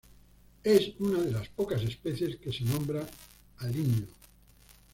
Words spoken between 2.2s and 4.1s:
que se nombra a Linneo.